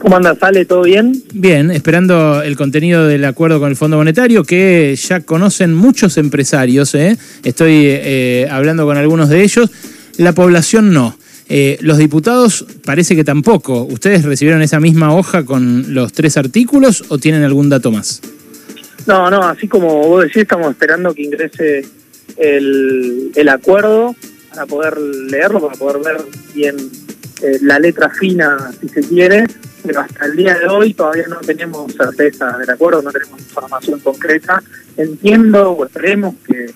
¿Cómo 0.00 0.16
anda? 0.16 0.36
¿Sale 0.36 0.64
todo 0.64 0.82
bien? 0.82 1.24
Bien, 1.32 1.72
esperando 1.72 2.40
el 2.42 2.56
contenido 2.56 3.06
del 3.06 3.24
acuerdo 3.24 3.58
con 3.58 3.68
el 3.68 3.74
Fondo 3.74 3.96
Monetario 3.96 4.44
que 4.44 4.94
ya 4.94 5.20
conocen 5.20 5.74
muchos 5.74 6.18
empresarios. 6.18 6.94
¿eh? 6.94 7.16
Estoy 7.42 7.82
eh, 7.86 8.46
hablando 8.48 8.86
con 8.86 8.96
algunos 8.96 9.28
de 9.28 9.42
ellos. 9.42 9.70
La 10.16 10.32
población 10.32 10.92
no. 10.92 11.18
Eh, 11.48 11.78
los 11.80 11.98
diputados 11.98 12.64
parece 12.84 13.16
que 13.16 13.24
tampoco. 13.24 13.82
¿Ustedes 13.90 14.24
recibieron 14.24 14.62
esa 14.62 14.78
misma 14.78 15.16
hoja 15.16 15.44
con 15.44 15.92
los 15.92 16.12
tres 16.12 16.36
artículos 16.36 17.04
o 17.08 17.18
tienen 17.18 17.42
algún 17.42 17.68
dato 17.68 17.90
más? 17.90 18.22
No, 19.04 19.28
no, 19.30 19.42
así 19.42 19.66
como 19.66 20.06
vos 20.06 20.22
decís, 20.22 20.42
estamos 20.42 20.70
esperando 20.70 21.12
que 21.12 21.22
ingrese 21.22 21.84
el, 22.36 23.32
el 23.34 23.48
acuerdo 23.48 24.14
para 24.50 24.64
poder 24.66 24.96
leerlo, 24.96 25.60
para 25.60 25.76
poder 25.76 25.96
ver 26.04 26.18
bien 26.54 26.76
la 27.62 27.78
letra 27.78 28.10
fina, 28.10 28.70
si 28.80 28.88
se 28.88 29.00
quiere, 29.00 29.46
pero 29.88 30.02
hasta 30.02 30.26
el 30.26 30.36
día 30.36 30.54
de 30.54 30.68
hoy 30.68 30.92
todavía 30.92 31.24
no 31.28 31.36
tenemos 31.36 31.90
certeza 31.94 32.58
del 32.58 32.68
acuerdo, 32.68 33.00
no 33.00 33.10
tenemos 33.10 33.40
información 33.40 33.98
concreta. 34.00 34.62
Entiendo 34.98 35.70
o 35.70 35.86
esperemos 35.86 36.34
que, 36.46 36.74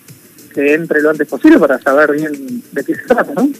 entre 0.73 0.99
lo 0.99 1.11
antes 1.11 1.27
posible 1.27 1.59
para 1.59 1.79
saber 1.79 2.13
bien 2.13 2.63
de 2.71 2.83
qué 2.83 2.95
se 2.95 3.03
trata, 3.03 3.31
¿no? 3.35 3.51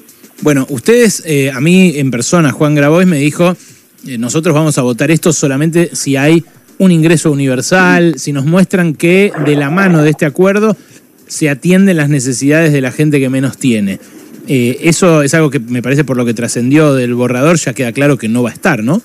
Bueno, 0.42 0.66
ustedes, 0.72 1.22
eh, 1.28 1.52
a 1.52 1.62
mí 1.62 2.00
en 2.00 2.10
persona, 2.10 2.52
Juan 2.52 2.74
Grabois 2.74 3.06
me 3.06 3.20
dijo, 3.20 3.56
eh, 4.08 4.18
nosotros 4.18 4.56
vamos 4.56 4.80
a 4.80 4.82
votar 4.82 5.12
esto 5.12 5.32
solamente 5.32 5.92
si 5.94 6.16
hay 6.16 6.44
un 6.80 6.92
ingreso 6.92 7.30
universal, 7.30 8.16
si 8.18 8.34
nos 8.34 8.46
muestran 8.46 8.96
que 8.96 9.32
de 9.46 9.56
la 9.56 9.70
mano 9.70 10.02
de 10.02 10.10
este 10.10 10.26
acuerdo 10.26 10.76
se 11.28 11.48
atienden 11.48 11.98
las 11.98 12.10
necesidades 12.10 12.74
de 12.74 12.82
la 12.82 12.92
gente 12.92 13.20
que 13.20 13.30
menos 13.30 13.60
tiene. 13.60 14.00
Eh, 14.48 14.80
eso 14.82 15.22
es 15.22 15.36
algo 15.36 15.52
que 15.52 15.60
me 15.60 15.84
parece 15.84 16.04
por 16.04 16.18
lo 16.18 16.26
que 16.26 16.34
trascendió 16.34 16.96
del 16.96 17.14
borrador, 17.14 17.58
ya 17.58 17.74
queda 17.74 17.92
claro 17.92 18.18
que 18.18 18.30
no 18.30 18.42
va 18.42 18.50
a 18.50 18.54
estar, 18.54 18.84
¿no? 18.84 19.04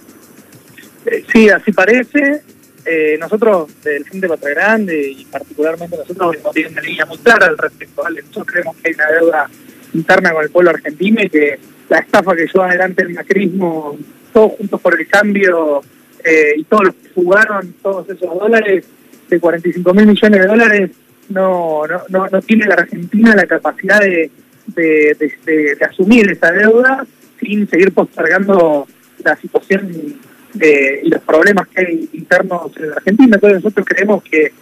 Eh, 1.10 1.24
sí, 1.32 1.48
así 1.48 1.72
parece. 1.72 2.42
Eh, 2.84 3.16
nosotros, 3.18 3.68
del 3.82 4.04
Frente 4.04 4.28
Patria 4.28 4.50
Grande, 4.50 5.10
y 5.10 5.24
particularmente 5.26 5.96
nosotros, 5.96 6.36
hemos 6.36 6.52
tenido 6.52 6.72
una 6.72 6.80
línea 6.82 7.06
muy 7.06 7.18
clara 7.18 7.46
al 7.46 7.58
respecto. 7.58 8.02
Nosotros 8.08 8.46
creemos 8.46 8.76
que 8.76 8.88
hay 8.88 8.94
una 8.94 9.06
deuda 9.06 9.50
interna 9.94 10.32
con 10.32 10.44
el 10.44 10.50
pueblo 10.50 10.70
argentino 10.70 11.22
y 11.22 11.28
que 11.28 11.58
la 11.88 11.98
estafa 11.98 12.36
que 12.36 12.46
lleva 12.46 12.68
adelante 12.68 13.02
el 13.02 13.10
macrismo, 13.10 13.98
todos 14.32 14.52
juntos 14.52 14.80
por 14.80 14.98
el 14.98 15.06
cambio, 15.06 15.80
eh, 16.24 16.54
y 16.56 16.64
todos 16.64 16.84
los 16.86 16.94
que 16.94 17.08
jugaron 17.14 17.74
todos 17.82 18.08
esos 18.08 18.38
dólares, 18.38 18.84
de 19.28 19.40
45 19.40 19.94
mil 19.94 20.06
millones 20.06 20.40
de 20.40 20.46
dólares, 20.46 20.90
no, 21.28 21.86
no, 21.86 22.02
no, 22.08 22.26
no 22.28 22.42
tiene 22.42 22.66
la 22.66 22.74
Argentina 22.74 23.34
la 23.34 23.46
capacidad 23.46 24.00
de, 24.00 24.30
de, 24.66 25.14
de 25.44 25.84
asumir 25.84 26.30
esa 26.30 26.50
deuda 26.50 27.06
sin 27.38 27.68
seguir 27.68 27.92
postergando 27.92 28.86
la 29.22 29.36
situación 29.36 30.18
eh, 30.60 31.02
y 31.04 31.08
los 31.10 31.22
problemas 31.22 31.68
que 31.68 31.80
hay 31.80 32.08
internos 32.12 32.72
en 32.76 32.92
Argentina. 32.92 33.34
Entonces 33.34 33.62
nosotros 33.62 33.86
creemos 33.86 34.22
que, 34.22 34.52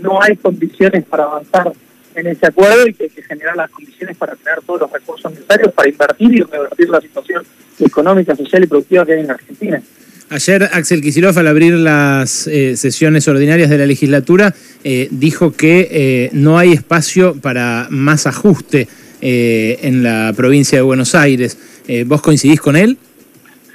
no 0.00 0.20
hay 0.20 0.36
condiciones 0.36 1.04
para 1.04 1.24
avanzar 1.24 1.72
en 2.16 2.26
ese 2.26 2.46
acuerdo 2.46 2.88
y 2.88 2.94
que 2.94 3.04
hay 3.04 3.10
que 3.10 3.22
generar 3.22 3.54
las 3.54 3.70
condiciones 3.70 4.16
para 4.16 4.34
tener 4.34 4.60
todos 4.66 4.80
los 4.80 4.92
recursos 4.92 5.30
necesarios 5.30 5.72
para 5.72 5.88
invertir 5.88 6.34
y 6.34 6.40
revertir 6.40 6.88
la 6.88 7.00
situación 7.00 7.44
económica, 7.78 8.34
social 8.34 8.64
y 8.64 8.66
productiva 8.66 9.06
que 9.06 9.12
hay 9.12 9.20
en 9.20 9.30
Argentina. 9.30 9.82
Ayer 10.30 10.68
Axel 10.72 11.00
Kicillof, 11.00 11.36
al 11.36 11.46
abrir 11.46 11.74
las 11.74 12.48
eh, 12.48 12.76
sesiones 12.76 13.28
ordinarias 13.28 13.70
de 13.70 13.78
la 13.78 13.86
legislatura, 13.86 14.52
eh, 14.82 15.06
dijo 15.12 15.52
que 15.52 16.30
no 16.32 16.58
hay 16.58 16.72
espacio 16.72 17.36
para 17.36 17.86
más 17.90 18.26
ajuste 18.26 18.88
en 19.20 20.02
la 20.02 20.32
provincia 20.34 20.78
de 20.78 20.82
Buenos 20.82 21.14
Aires. 21.14 21.56
¿Vos 22.06 22.22
coincidís 22.22 22.60
con 22.60 22.74
él? 22.74 22.98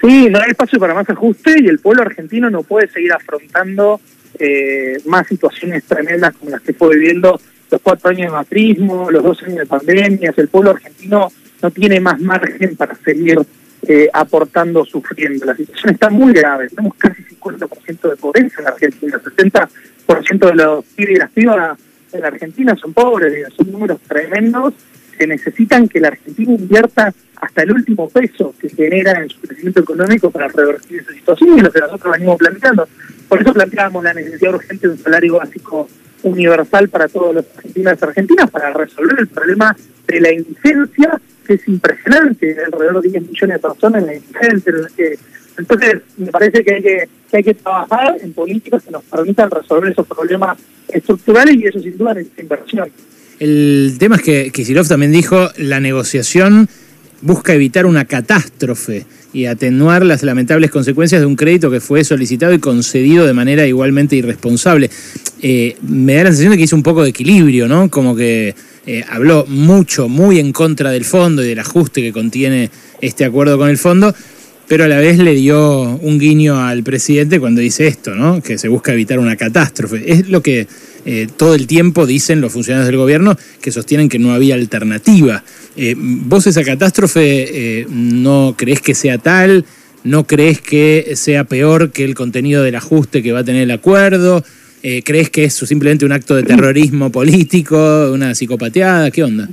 Sí, 0.01 0.29
no 0.29 0.39
hay 0.39 0.51
espacio 0.51 0.79
para 0.79 0.93
más 0.93 1.09
ajuste 1.09 1.55
y 1.59 1.67
el 1.67 1.79
pueblo 1.79 2.03
argentino 2.03 2.49
no 2.49 2.63
puede 2.63 2.87
seguir 2.87 3.13
afrontando 3.13 3.99
eh, 4.37 4.97
más 5.05 5.27
situaciones 5.27 5.83
tremendas 5.85 6.35
como 6.35 6.51
las 6.51 6.61
que 6.61 6.73
fue 6.73 6.95
viviendo 6.95 7.39
los 7.71 7.81
cuatro 7.81 8.09
años 8.09 8.31
de 8.31 8.37
macrismo, 8.37 9.09
los 9.09 9.23
dos 9.23 9.41
años 9.43 9.59
de 9.59 9.65
pandemia. 9.65 10.33
El 10.35 10.47
pueblo 10.47 10.71
argentino 10.71 11.31
no 11.61 11.71
tiene 11.71 11.99
más 11.99 12.19
margen 12.19 12.75
para 12.75 12.95
seguir 12.95 13.39
eh, 13.87 14.09
aportando, 14.13 14.85
sufriendo. 14.85 15.45
La 15.45 15.55
situación 15.55 15.93
está 15.93 16.09
muy 16.09 16.33
grave. 16.33 16.69
Tenemos 16.69 16.95
casi 16.97 17.23
50% 17.23 18.09
de 18.09 18.15
pobreza 18.17 18.61
en 18.61 18.67
Argentina. 18.67 19.21
60% 19.23 20.47
de 20.47 20.55
los 20.55 20.85
pibes 20.85 21.15
y 21.15 21.19
las 21.19 21.31
pibas 21.31 21.79
en 22.11 22.21
la 22.21 22.27
Argentina 22.27 22.75
son 22.75 22.93
pobres. 22.93 23.47
Son 23.55 23.71
números 23.71 23.99
tremendos 24.07 24.73
que 25.17 25.27
necesitan 25.27 25.87
que 25.87 25.99
la 25.99 26.09
Argentina 26.09 26.53
invierta 26.53 27.13
hasta 27.35 27.63
el 27.63 27.71
último 27.71 28.09
peso 28.09 28.53
que 28.59 28.69
genera 28.69 29.21
en 29.21 29.29
su 29.29 29.39
crecimiento 29.41 29.81
económico 29.81 30.31
para 30.31 30.47
revertir 30.47 31.01
esa 31.01 31.13
situación 31.13 31.57
y 31.57 31.61
lo 31.61 31.71
que 31.71 31.79
nosotros 31.79 32.13
venimos 32.13 32.37
planteando. 32.37 32.87
Por 33.27 33.41
eso 33.41 33.53
planteamos 33.53 34.03
la 34.03 34.13
necesidad 34.13 34.53
urgente 34.53 34.87
de 34.87 34.93
un 34.93 34.99
salario 34.99 35.37
básico 35.37 35.87
universal 36.23 36.89
para 36.89 37.07
todos 37.07 37.35
los 37.35 37.45
argentinos 37.55 37.97
y 37.99 38.05
argentinas 38.05 38.49
para 38.49 38.73
resolver 38.73 39.19
el 39.19 39.27
problema 39.27 39.75
de 40.07 40.21
la 40.21 40.33
indigencia, 40.33 41.19
que 41.45 41.53
es 41.53 41.67
impresionante, 41.67 42.55
alrededor 42.65 43.01
de 43.01 43.09
10 43.09 43.29
millones 43.29 43.55
de 43.55 43.59
personas 43.59 44.01
en 44.01 44.07
la 44.07 44.15
indigencia. 44.15 44.73
Entonces, 45.57 46.01
me 46.17 46.27
parece 46.27 46.63
que 46.63 46.73
hay 46.75 46.81
que, 46.81 47.09
que 47.29 47.37
hay 47.37 47.43
que 47.43 47.53
trabajar 47.53 48.17
en 48.21 48.33
políticas 48.33 48.83
que 48.83 48.91
nos 48.91 49.03
permitan 49.03 49.49
resolver 49.49 49.91
esos 49.91 50.07
problemas 50.07 50.57
estructurales 50.89 51.55
y 51.55 51.65
eso 51.65 51.79
sin 51.79 51.97
duda 51.97 52.13
es 52.19 52.27
inversión. 52.37 52.89
El 53.39 53.95
tema 53.99 54.15
es 54.15 54.21
que 54.21 54.51
Kicillof 54.51 54.87
también 54.87 55.11
dijo 55.11 55.49
la 55.57 55.79
negociación 55.79 56.69
busca 57.21 57.53
evitar 57.53 57.85
una 57.85 58.05
catástrofe 58.05 59.05
y 59.33 59.45
atenuar 59.45 60.05
las 60.05 60.23
lamentables 60.23 60.71
consecuencias 60.71 61.21
de 61.21 61.25
un 61.25 61.35
crédito 61.35 61.71
que 61.71 61.81
fue 61.81 62.03
solicitado 62.03 62.53
y 62.53 62.59
concedido 62.59 63.25
de 63.25 63.33
manera 63.33 63.65
igualmente 63.65 64.15
irresponsable. 64.15 64.89
Eh, 65.41 65.75
me 65.81 66.15
da 66.15 66.23
la 66.23 66.29
sensación 66.29 66.51
de 66.51 66.57
que 66.57 66.63
hizo 66.63 66.75
un 66.75 66.83
poco 66.83 67.03
de 67.03 67.09
equilibrio, 67.09 67.67
¿no? 67.67 67.89
Como 67.89 68.15
que 68.15 68.55
eh, 68.85 69.03
habló 69.09 69.45
mucho, 69.47 70.07
muy 70.07 70.39
en 70.39 70.53
contra 70.53 70.91
del 70.91 71.03
fondo 71.03 71.43
y 71.43 71.47
del 71.47 71.59
ajuste 71.59 72.01
que 72.01 72.13
contiene 72.13 72.69
este 73.01 73.25
acuerdo 73.25 73.57
con 73.57 73.69
el 73.69 73.77
fondo, 73.77 74.13
pero 74.67 74.85
a 74.85 74.87
la 74.87 74.97
vez 74.97 75.19
le 75.19 75.35
dio 75.35 75.81
un 75.81 76.17
guiño 76.17 76.59
al 76.59 76.83
presidente 76.83 77.39
cuando 77.39 77.61
dice 77.61 77.87
esto, 77.87 78.15
¿no? 78.15 78.41
Que 78.41 78.57
se 78.57 78.67
busca 78.67 78.93
evitar 78.93 79.19
una 79.19 79.35
catástrofe. 79.35 80.11
Es 80.11 80.29
lo 80.29 80.41
que 80.41 80.67
eh, 81.05 81.27
todo 81.37 81.53
el 81.53 81.67
tiempo 81.67 82.07
dicen 82.07 82.41
los 82.41 82.51
funcionarios 82.51 82.87
del 82.87 82.97
gobierno 82.97 83.37
que 83.61 83.71
sostienen 83.71 84.09
que 84.09 84.17
no 84.17 84.33
había 84.33 84.55
alternativa. 84.55 85.43
Eh, 85.77 85.93
¿Vos 85.97 86.47
esa 86.47 86.63
catástrofe 86.63 87.81
eh, 87.81 87.87
no 87.89 88.55
crees 88.57 88.81
que 88.81 88.95
sea 88.95 89.19
tal? 89.19 89.65
¿No 90.03 90.25
crees 90.25 90.61
que 90.61 91.13
sea 91.15 91.43
peor 91.43 91.91
que 91.91 92.03
el 92.03 92.15
contenido 92.15 92.63
del 92.63 92.75
ajuste 92.75 93.21
que 93.21 93.31
va 93.31 93.39
a 93.39 93.43
tener 93.43 93.63
el 93.63 93.71
acuerdo? 93.71 94.43
¿Crees 95.03 95.31
que 95.31 95.45
es 95.45 95.55
simplemente 95.55 96.05
un 96.05 96.11
acto 96.11 96.35
de 96.35 96.43
terrorismo 96.43 97.11
político, 97.11 98.11
una 98.13 98.35
psicopateada? 98.35 99.09
¿Qué 99.09 99.23
onda? 99.23 99.49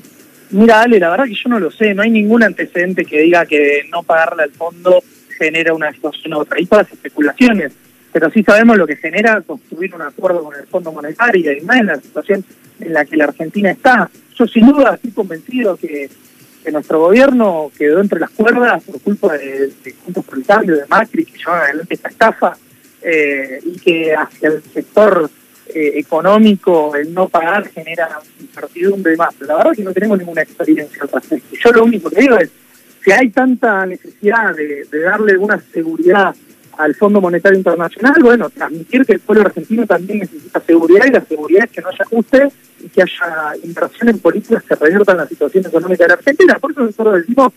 Mira, 0.53 0.83
Ale, 0.83 0.99
la 0.99 1.11
verdad 1.11 1.25
que 1.25 1.35
yo 1.35 1.49
no 1.49 1.59
lo 1.59 1.71
sé. 1.71 1.95
No 1.95 2.03
hay 2.03 2.11
ningún 2.11 2.43
antecedente 2.43 3.05
que 3.05 3.23
diga 3.23 3.47
que 3.47 3.83
no 3.91 4.03
pagarle 4.03 4.45
al 4.45 4.53
fondo 4.53 5.03
genera 5.39 5.75
una 5.75 5.93
situación 5.93 6.35
otra. 6.35 6.59
Hay 6.59 6.67
todas 6.67 6.87
las 6.87 6.93
especulaciones 6.93 7.73
pero 8.13 8.31
sí 8.31 8.43
sabemos 8.43 8.77
lo 8.77 8.87
que 8.87 8.97
genera 8.97 9.41
construir 9.41 9.95
un 9.95 10.03
acuerdo 10.03 10.45
con 10.45 10.55
el 10.55 10.67
Fondo 10.67 10.93
Monetario 10.93 11.53
y 11.53 11.63
más 11.63 11.79
en 11.79 11.87
la 11.87 11.97
situación 11.97 12.45
en 12.79 12.93
la 12.93 13.05
que 13.07 13.17
la 13.17 13.25
Argentina 13.25 13.71
está. 13.71 14.11
Yo 14.37 14.47
sin 14.47 14.67
duda 14.67 14.95
estoy 14.95 15.11
convencido 15.13 15.77
que, 15.77 16.11
nuestro 16.71 17.01
gobierno 17.01 17.73
quedó 17.77 18.01
entre 18.01 18.21
las 18.21 18.31
cuerdas 18.31 18.85
por 18.85 19.01
culpa 19.01 19.37
de, 19.37 19.73
de 19.83 19.95
Juntos 20.05 20.25
por 20.25 20.39
el 20.39 20.45
Cambio, 20.45 20.77
de 20.77 20.87
Macri, 20.87 21.25
que 21.25 21.37
llevan 21.37 21.63
adelante 21.63 21.95
esta 21.95 22.09
estafa, 22.09 22.57
eh, 23.03 23.59
y 23.65 23.81
que 23.81 24.15
hacia 24.15 24.49
el 24.49 24.63
sector 24.63 25.29
eh, 25.75 25.99
económico 25.99 26.95
el 26.95 27.15
no 27.15 27.29
pagar 27.29 27.69
genera 27.69 28.21
incertidumbre 28.41 29.17
más. 29.17 29.35
La 29.41 29.57
verdad 29.57 29.73
es 29.73 29.79
que 29.79 29.85
no 29.85 29.93
tenemos 29.93 30.19
ninguna 30.19 30.43
experiencia 30.43 31.03
al 31.03 31.09
respecto. 31.09 31.57
Yo 31.63 31.73
lo 31.73 31.85
único 31.85 32.11
que 32.11 32.21
digo 32.21 32.37
es, 32.37 32.51
si 33.03 33.11
hay 33.11 33.31
tanta 33.31 33.87
necesidad 33.87 34.55
de, 34.55 34.87
darle 35.01 35.33
alguna 35.33 35.61
seguridad 35.73 36.35
al 36.79 36.95
Fondo 36.95 37.21
Monetario 37.21 37.59
Internacional, 37.59 38.15
bueno, 38.23 38.51
transmitir 38.51 39.05
que 39.05 39.15
el 39.15 39.21
pueblo 39.21 39.45
argentino 39.47 39.87
también 39.87 40.21
necesita 40.21 40.61
seguridad 40.61 41.07
y 41.07 41.11
la 41.11 41.25
seguridad 41.25 41.65
es 41.65 41.71
que 41.71 41.81
no 41.81 41.89
haya 41.89 42.05
ajuste 42.05 42.49
y 42.81 42.89
que 42.89 43.03
haya 43.03 43.57
inversión 43.65 44.09
en 44.09 44.19
políticas 44.19 44.63
que 44.63 44.75
reviertan 44.75 45.17
la 45.17 45.27
situación 45.27 45.67
económica 45.67 46.05
de 46.05 46.09
la 46.09 46.15
Argentina. 46.15 46.59
Por 46.59 46.73
eso 46.73 46.81
nosotros 46.83 47.17
decimos, 47.17 47.53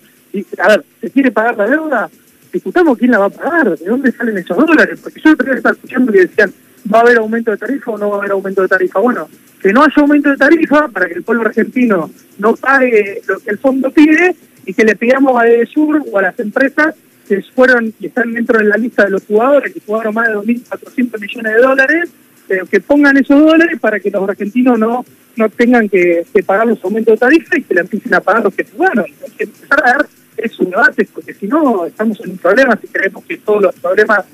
a 0.58 0.68
ver, 0.68 0.86
¿se 1.02 1.10
quiere 1.12 1.32
pagar 1.32 1.58
la 1.58 1.68
deuda? 1.68 2.10
Discutamos 2.52 2.98
quién 2.98 3.12
la 3.12 3.20
va 3.20 3.26
a 3.26 3.30
pagar, 3.30 3.78
de 3.78 3.86
dónde 3.86 4.12
salen 4.12 4.38
esos 4.38 4.58
dólares, 4.58 5.00
porque 5.02 5.22
yo 5.22 5.32
estaba 5.32 5.76
escuchando 5.76 6.12
que 6.12 6.22
decían, 6.22 6.54
¿va 6.94 7.00
a 7.00 7.02
haber 7.02 7.18
aumento 7.18 7.52
de 7.52 7.58
tarifa 7.58 7.92
o 7.92 7.98
no 7.98 8.10
va 8.10 8.16
a 8.16 8.20
haber 8.20 8.32
aumento 8.32 8.62
de 8.62 8.68
tarifa? 8.68 9.00
Bueno, 9.00 9.30
que 9.62 9.74
no 9.74 9.84
haya 9.84 9.94
aumento 9.98 10.30
de 10.30 10.38
tarifa 10.38 10.88
para 10.88 11.08
que 11.08 11.14
el 11.16 11.24
pueblo 11.24 11.46
argentino 11.46 12.10
no 12.38 12.56
pague 12.56 13.22
lo 13.28 13.40
que 13.40 13.52
el 13.52 13.58
fondo 13.58 13.92
pide 13.92 14.36
y 14.66 14.74
que 14.74 14.84
le 14.84 14.96
pidamos 14.96 15.40
a 15.40 15.48
EDESUR 15.48 16.04
o 16.12 16.18
a 16.20 16.22
las 16.22 16.40
empresas 16.40 16.96
que 17.28 17.42
fueron 17.42 17.94
y 18.00 18.08
están 18.08 18.34
dentro 18.34 18.60
de 18.60 18.66
la 18.66 18.78
lista 18.78 19.06
de 19.06 19.12
los 19.12 19.24
jugadores 19.26 19.74
que 19.74 19.82
jugaron 19.86 20.14
más 20.14 20.28
de 20.28 20.36
2.400 20.36 21.20
millones 21.20 21.54
de 21.56 21.62
dólares, 21.62 22.10
eh, 22.50 22.62
que 22.70 22.80
pongan 22.80 23.18
esos 23.18 23.40
dólares 23.40 23.80
para 23.80 24.00
que 24.00 24.12
los 24.12 24.30
argentinos 24.30 24.78
no 24.78 25.06
no 25.36 25.50
tengan 25.50 25.90
que, 25.90 26.26
pagar 26.46 26.68
los 26.68 26.84
aumentos 26.84 27.14
de 27.14 27.18
tarifa 27.18 27.58
y 27.58 27.64
que 27.64 27.74
la 27.74 27.82
empiecen 27.82 28.14
a 28.14 28.22
pagar 28.22 28.44
los 28.44 28.54
que 28.54 28.66
jugaron. 28.66 29.06
Hay 29.06 29.32
que 29.38 29.44
empezar 29.44 29.84
a 29.84 29.88
dar 29.90 30.08
es 30.38 30.60
un 30.60 30.70
debate, 30.70 31.08
porque 31.14 31.34
si 31.34 31.48
no, 31.48 31.86
estamos 31.86 32.20
en 32.20 32.32
un 32.32 32.38
problema 32.38 32.78
si 32.80 32.88
creemos 32.88 33.24
que 33.24 33.38
todos 33.38 33.62
los 33.62 33.76
problemas 33.76 34.26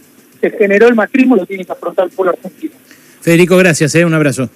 que 0.41 0.49
generó 0.51 0.87
el 0.87 0.95
macrismo 0.95 1.35
lo 1.35 1.45
tiene 1.45 1.63
que 1.63 1.71
afrontar 1.71 2.05
el 2.05 2.11
pueblo 2.11 2.33
argentino. 2.33 2.73
Federico, 3.21 3.55
gracias, 3.57 3.93
¿eh? 3.95 4.03
un 4.03 4.13
abrazo. 4.13 4.49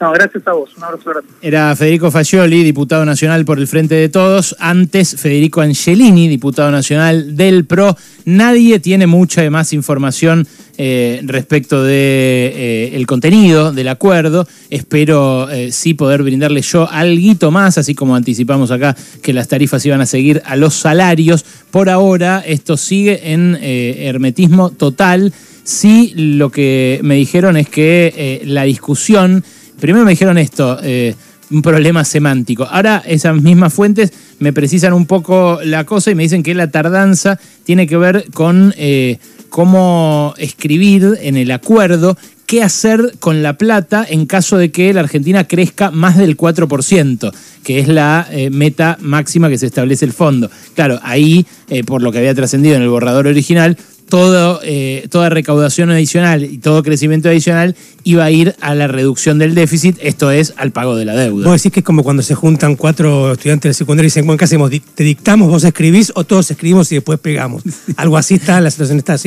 No, 0.00 0.12
gracias 0.12 0.46
a 0.46 0.52
vos. 0.52 0.76
Un 0.76 0.84
abrazo 0.84 1.10
grande. 1.10 1.28
Era 1.40 1.74
Federico 1.76 2.10
Fascioli, 2.10 2.64
diputado 2.64 3.04
nacional 3.04 3.44
por 3.44 3.58
el 3.58 3.66
Frente 3.68 3.94
de 3.94 4.08
Todos. 4.08 4.56
Antes, 4.58 5.16
Federico 5.20 5.60
Angelini, 5.60 6.28
diputado 6.28 6.70
nacional 6.70 7.36
del 7.36 7.66
PRO. 7.66 7.96
Nadie 8.24 8.80
tiene 8.80 9.06
mucha 9.06 9.48
más 9.50 9.72
información 9.72 10.46
eh, 10.78 11.20
respecto 11.24 11.84
de 11.84 12.90
eh, 12.94 13.06
contenido 13.06 13.72
del 13.72 13.88
acuerdo. 13.88 14.48
Espero 14.70 15.50
eh, 15.50 15.70
sí 15.70 15.94
poder 15.94 16.22
brindarle 16.22 16.62
yo 16.62 16.88
algo 16.90 17.50
más, 17.50 17.76
así 17.78 17.94
como 17.94 18.16
anticipamos 18.16 18.70
acá 18.70 18.96
que 19.22 19.32
las 19.32 19.48
tarifas 19.48 19.84
iban 19.84 20.00
a 20.00 20.06
seguir 20.06 20.42
a 20.46 20.56
los 20.56 20.74
salarios. 20.74 21.44
Por 21.70 21.90
ahora, 21.90 22.42
esto 22.46 22.76
sigue 22.76 23.32
en 23.32 23.58
hermetismo 23.60 24.70
total. 24.70 25.32
Sí, 25.62 26.12
lo 26.16 26.50
que 26.50 27.00
me 27.02 27.14
dijeron 27.16 27.56
es 27.56 27.68
que 27.68 28.42
la 28.44 28.62
discusión 28.64 29.44
Primero 29.82 30.04
me 30.04 30.12
dijeron 30.12 30.38
esto, 30.38 30.78
eh, 30.80 31.12
un 31.50 31.60
problema 31.60 32.04
semántico. 32.04 32.62
Ahora 32.70 33.02
esas 33.04 33.34
mismas 33.42 33.74
fuentes 33.74 34.12
me 34.38 34.52
precisan 34.52 34.92
un 34.92 35.06
poco 35.06 35.58
la 35.64 35.82
cosa 35.82 36.12
y 36.12 36.14
me 36.14 36.22
dicen 36.22 36.44
que 36.44 36.54
la 36.54 36.70
tardanza 36.70 37.36
tiene 37.64 37.88
que 37.88 37.96
ver 37.96 38.26
con 38.32 38.72
eh, 38.76 39.18
cómo 39.48 40.34
escribir 40.38 41.18
en 41.20 41.36
el 41.36 41.50
acuerdo 41.50 42.16
qué 42.46 42.62
hacer 42.62 43.14
con 43.18 43.42
la 43.42 43.58
plata 43.58 44.06
en 44.08 44.26
caso 44.26 44.56
de 44.56 44.70
que 44.70 44.94
la 44.94 45.00
Argentina 45.00 45.48
crezca 45.48 45.90
más 45.90 46.16
del 46.16 46.36
4%, 46.36 47.32
que 47.64 47.80
es 47.80 47.88
la 47.88 48.28
eh, 48.30 48.50
meta 48.50 48.98
máxima 49.00 49.48
que 49.48 49.58
se 49.58 49.66
establece 49.66 50.04
el 50.04 50.12
fondo. 50.12 50.48
Claro, 50.76 51.00
ahí, 51.02 51.44
por 51.86 52.02
lo 52.02 52.12
que 52.12 52.18
había 52.18 52.36
trascendido 52.36 52.76
en 52.76 52.82
el 52.82 52.88
borrador 52.88 53.26
original, 53.26 53.76
todo, 54.12 54.60
eh, 54.62 55.06
toda 55.08 55.30
recaudación 55.30 55.90
adicional 55.90 56.44
y 56.44 56.58
todo 56.58 56.82
crecimiento 56.82 57.30
adicional 57.30 57.74
iba 58.04 58.22
a 58.22 58.30
ir 58.30 58.54
a 58.60 58.74
la 58.74 58.86
reducción 58.86 59.38
del 59.38 59.54
déficit, 59.54 59.96
esto 60.02 60.30
es 60.30 60.52
al 60.58 60.70
pago 60.70 60.96
de 60.96 61.06
la 61.06 61.14
deuda. 61.14 61.48
Vos 61.48 61.62
decís 61.62 61.72
que 61.72 61.80
es 61.80 61.86
como 61.86 62.02
cuando 62.02 62.22
se 62.22 62.34
juntan 62.34 62.76
cuatro 62.76 63.32
estudiantes 63.32 63.70
de 63.70 63.74
secundaria 63.74 64.08
y 64.08 64.10
dicen, 64.10 64.26
bueno, 64.26 64.36
¿qué 64.36 64.44
hacemos? 64.44 64.70
¿Te 64.70 65.02
dictamos, 65.02 65.48
vos 65.48 65.64
escribís 65.64 66.12
o 66.14 66.24
todos 66.24 66.50
escribimos 66.50 66.92
y 66.92 66.96
después 66.96 67.18
pegamos? 67.20 67.62
Algo 67.96 68.18
así 68.18 68.34
está, 68.34 68.60
la 68.60 68.70
situación 68.70 68.98
está 68.98 69.14
así. 69.14 69.20